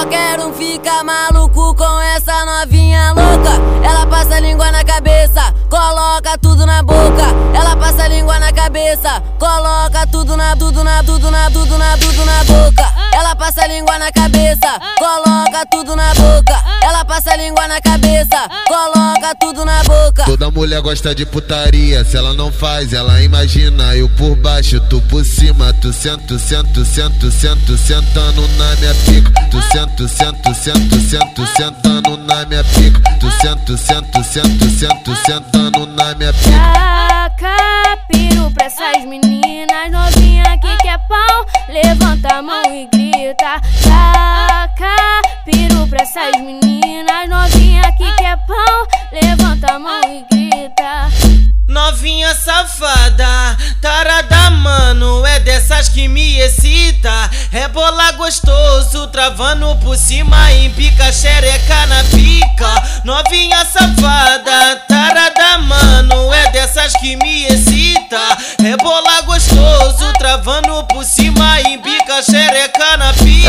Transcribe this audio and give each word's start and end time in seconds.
Qualquer 0.00 0.40
um 0.40 0.50
fica 0.54 1.04
maluco 1.04 1.74
com 1.74 2.00
essa 2.00 2.46
novinha 2.46 3.12
louca. 3.12 3.50
Ela 3.86 4.06
passa 4.06 4.36
a 4.36 4.40
língua 4.40 4.72
na 4.72 4.82
cabeça, 4.82 5.54
coloca 5.68 6.38
tudo 6.38 6.64
na 6.64 6.82
boca. 6.82 7.26
Ela 7.52 7.76
passa 7.76 8.04
a 8.04 8.08
língua 8.08 8.38
na 8.38 8.50
cabeça, 8.50 9.22
coloca 9.38 10.06
tudo 10.06 10.38
na, 10.38 10.56
tudo 10.56 10.82
na, 10.82 11.04
tudo 11.04 11.30
na, 11.30 11.50
tudo 11.50 11.76
na, 11.76 11.98
tudo 11.98 12.24
na 12.24 12.44
boca. 12.44 12.94
Ela 13.12 13.36
passa 13.36 13.64
a 13.64 13.66
língua 13.66 13.98
na 13.98 14.10
cabeça, 14.10 14.80
coloca 14.98 15.66
tudo 15.70 15.94
na 15.94 16.14
boca. 16.14 16.64
Ela 16.80 17.04
passa 17.04 17.32
a 17.32 17.36
língua 17.36 17.68
na 17.68 17.78
cabeça, 17.82 18.48
coloca 18.68 18.99
tudo 19.38 19.64
na 19.64 19.82
boca. 19.84 20.24
Toda 20.24 20.50
mulher 20.50 20.80
gosta 20.80 21.14
de 21.14 21.26
putaria, 21.26 22.04
se 22.04 22.16
ela 22.16 22.34
não 22.34 22.50
faz, 22.50 22.92
ela 22.92 23.20
imagina. 23.22 23.94
Eu 23.94 24.08
por 24.08 24.34
baixo, 24.36 24.80
tu 24.88 25.00
por 25.02 25.24
cima, 25.24 25.72
tu 25.74 25.92
sento, 25.92 26.38
sento, 26.38 26.84
sento, 26.84 27.30
sento, 27.30 27.76
sentando 27.76 28.48
na 28.56 28.76
minha 28.76 28.94
pica. 28.94 29.30
Tu 29.50 29.62
sento, 29.62 30.08
sento, 30.08 30.54
sento, 30.54 31.00
sento, 31.00 31.46
sentando 31.56 32.16
na 32.16 32.46
minha 32.46 32.64
pica. 32.64 33.00
Tu 33.18 33.30
sento, 33.30 33.76
sento, 33.76 34.24
sento, 34.24 34.70
sento, 34.70 35.16
sentando 35.24 35.86
na 35.86 36.14
minha 36.14 36.32
pica. 36.32 36.50
Taca 36.50 37.98
piro 38.10 38.50
pra 38.52 38.66
essas 38.66 39.04
meninas 39.04 39.90
novinhas 39.90 40.60
que 40.60 40.76
quer 40.82 40.98
pau. 41.08 41.46
Levanta 41.68 42.36
a 42.36 42.42
mão 42.42 42.62
e 42.74 42.88
grita. 42.92 43.60
Taca 43.82 45.22
piro 45.44 45.86
pra 45.86 46.02
essas 46.02 46.32
meninas 46.42 46.70
pau. 47.28 47.39
Levanta 49.60 49.74
a 49.74 49.78
mão 49.78 50.00
e 50.04 50.24
grita. 50.34 51.10
Novinha 51.68 52.34
safada, 52.34 53.56
tarada 53.80 54.50
mano, 54.50 55.24
é 55.26 55.38
dessas 55.40 55.88
que 55.88 56.08
me 56.08 56.40
excita. 56.40 57.30
Rebola 57.50 58.12
gostoso, 58.12 59.06
travando 59.08 59.76
por 59.76 59.96
cima, 59.96 60.52
empica 60.52 61.12
xereca 61.12 61.86
na 61.86 62.02
pica. 62.04 63.02
Novinha 63.04 63.64
safada, 63.66 64.76
tarada 64.88 65.58
mano, 65.58 66.32
é 66.32 66.50
dessas 66.52 66.94
que 66.94 67.16
me 67.16 67.44
excita. 67.46 68.20
Rebola 68.60 69.22
gostoso, 69.22 70.12
travando 70.14 70.84
por 70.84 71.04
cima, 71.04 71.40
xereca 71.60 71.70
na 71.70 71.82
pica. 71.82 72.59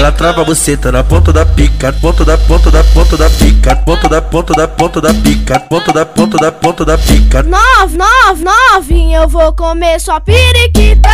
Ela 0.02 0.11
trava 0.11 0.44
você 0.44 0.75
tá 0.75 0.91
na 0.91 1.03
ponta 1.03 1.31
da 1.31 1.45
pica, 1.45 1.94
ponta 1.94 2.25
da 2.25 2.35
ponta 2.35 2.71
da 2.71 2.83
ponta 2.83 3.16
da 3.16 3.30
pica, 3.30 3.75
ponta 3.75 4.09
da 4.09 4.19
ponta 4.19 4.52
da 4.52 4.67
ponta 4.67 4.99
da 4.99 5.13
pica, 5.13 5.59
ponta 5.59 5.94
da 5.94 6.03
ponta 6.03 6.38
da 6.39 6.52
ponta 6.52 6.83
da 6.83 6.97
pica. 6.97 7.44
Nove, 7.44 7.97
nove, 7.97 8.44
novinha, 8.44 9.19
eu 9.19 9.29
vou 9.29 9.53
comer 9.53 10.02
sua 10.02 10.19
periquita. 10.19 11.07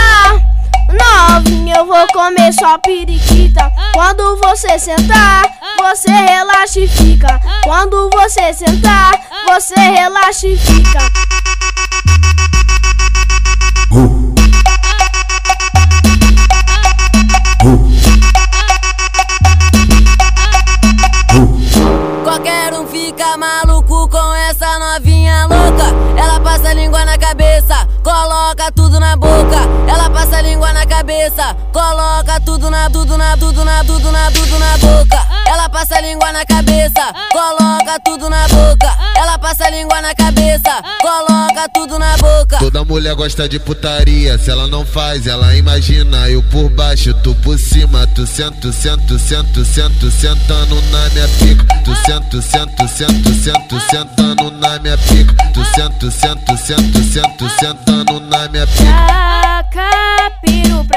Novinha, 0.87 1.75
eu 1.75 1.85
vou 1.85 2.07
comer 2.13 2.53
sua 2.53 2.79
periquita. 2.79 3.69
Quando 3.91 4.37
você 4.37 4.79
sentar, 4.79 5.43
você 5.81 6.09
relaxa 6.09 6.79
e 6.79 6.87
fica. 6.87 7.41
Quando 7.65 8.09
você 8.13 8.53
sentar, 8.53 9.11
você 9.49 9.75
relaxa 9.77 10.47
e 10.47 10.55
fica. 10.55 11.36
Cabeça, 31.17 31.55
coloca 31.73 32.39
tudo 32.41 32.69
na, 32.69 32.89
tudo 32.89 33.17
na, 33.17 33.35
tudo 33.37 33.65
na, 33.65 33.83
tudo 33.83 34.11
na, 34.11 34.31
tudo 34.31 34.59
na 34.59 34.77
boca. 34.77 35.27
Ela 35.47 35.67
passa 35.67 35.95
a 35.95 36.01
língua 36.01 36.31
na 36.31 36.45
cabeça, 36.45 37.13
coloca 37.31 37.99
tudo 38.05 38.29
na 38.29 38.47
boca. 38.47 38.97
Ela 39.15 39.37
passa 39.39 39.65
a 39.65 39.69
língua 39.71 39.99
na 40.01 40.13
cabeça, 40.13 40.81
coloca 41.01 41.69
tudo 41.73 41.97
na 41.97 42.15
boca. 42.17 42.59
Toda 42.59 42.85
mulher 42.85 43.15
gosta 43.15 43.49
de 43.49 43.59
putaria, 43.59 44.37
se 44.37 44.51
ela 44.51 44.67
não 44.67 44.85
faz, 44.85 45.25
ela 45.25 45.55
imagina. 45.55 46.29
Eu 46.29 46.43
por 46.43 46.69
baixo, 46.69 47.13
tu 47.23 47.33
por 47.35 47.57
cima, 47.57 48.05
tu 48.07 48.27
sento, 48.27 48.71
sento, 48.71 49.17
sento, 49.17 49.65
sento, 49.65 50.11
sentando 50.11 50.81
na 50.91 51.09
minha 51.09 51.27
pica. 51.39 51.65
Tu 51.83 51.95
sento, 52.05 52.41
sento, 52.41 52.87
sento, 52.87 53.33
sento, 53.33 53.79
sentando 53.89 54.51
na 54.51 54.79
minha 54.79 54.97
pica. 54.97 55.33
Tu 55.51 55.65
sento, 55.65 56.11
sento, 56.11 56.57
sento, 56.57 57.03
sento, 57.03 57.49
sentando 57.59 58.19
na 58.19 58.47
minha 58.49 58.67
pica. 58.67 60.06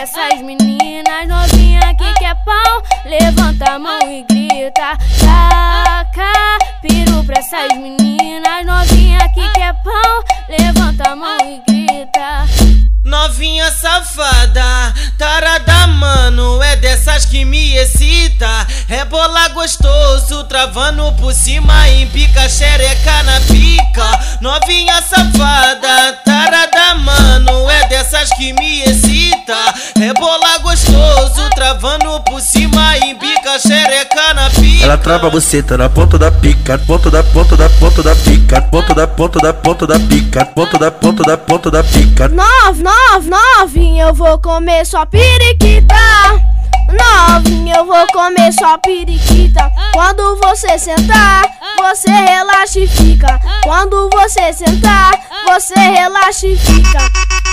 Essas 0.01 0.41
meninas 0.41 1.29
novinhas 1.29 1.95
que 1.99 2.15
quer 2.15 2.35
pau. 2.43 2.83
Levanta 3.05 3.73
a 3.73 3.79
mão 3.79 4.01
e 4.11 4.23
grita. 4.23 4.97
Taca 5.21 6.59
piro 6.81 7.23
pra 7.25 7.39
essas 7.39 7.77
meninas 7.77 8.65
novinhas 8.65 9.31
que 9.35 9.47
quer 9.53 9.75
pau. 9.85 10.25
Levanta 10.49 11.11
a 11.11 11.15
mão 11.15 11.37
e 11.41 11.61
grita. 11.71 12.47
Novinha 13.05 13.71
safada, 13.73 14.95
tarada 15.19 15.87
mano, 15.89 16.63
é 16.63 16.77
dessas 16.77 17.27
que 17.27 17.45
me 17.45 17.77
excita. 17.77 18.67
Rebola 18.89 19.49
gostoso, 19.49 20.45
travando 20.45 21.13
por 21.21 21.35
cima, 21.35 21.91
empica 21.91 22.49
xereca 22.49 23.23
na 23.25 23.39
pica. 23.41 24.39
Novinha 24.41 25.03
safada, 25.03 26.13
tarada 26.25 26.30
travando 31.81 32.21
por 32.25 32.41
cima, 32.43 32.99
empica 32.99 33.59
xereca 33.59 34.35
na 34.35 34.51
pica. 34.51 34.85
Ela 34.85 34.99
trava 34.99 35.31
você 35.31 35.63
tá 35.63 35.79
na 35.79 35.89
ponta 35.89 36.19
da 36.19 36.31
pica, 36.31 36.79
ponta 36.79 37.11
da 37.11 37.23
ponta 37.23 37.57
da 37.57 37.71
ponta 37.71 38.03
da 38.03 38.15
pica, 38.15 38.61
ponta 38.61 38.95
da 38.95 39.09
ponta 39.09 39.39
da 39.41 39.55
ponta 39.55 39.87
da 39.87 39.99
pica, 39.99 40.45
ponta 40.45 40.79
da 40.79 40.91
ponta 40.91 41.23
da 41.23 41.39
ponta 41.39 41.71
da 41.71 41.83
pica. 41.83 42.29
Nove, 42.29 42.83
nove, 42.83 43.31
novinha, 43.31 44.09
eu 44.09 44.15
vou 44.15 44.39
comer 44.41 44.85
sua 44.85 45.07
periquita. 45.07 45.95
Novinha, 46.91 47.77
eu 47.77 47.87
vou 47.87 48.07
comer 48.13 48.53
sua 48.53 48.77
periquita. 48.77 49.73
Quando 49.95 50.37
você 50.37 50.79
sentar, 50.79 51.45
você 51.79 52.11
relaxa 52.11 52.81
e 52.81 52.87
fica. 52.87 53.41
Quando 53.63 54.11
você 54.13 54.53
sentar, 54.53 55.13
você 55.47 55.75
relaxa 55.75 56.47
e 56.47 56.59
fica. 56.59 57.50